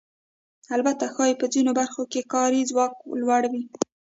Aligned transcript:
البته 0.75 1.03
ښایي 1.13 1.35
په 1.41 1.45
ځینو 1.53 1.71
برخو 1.79 2.01
کې 2.11 2.21
کاري 2.33 2.61
ځواک 2.69 2.93
لوړ 3.21 3.43
وي 3.51 3.63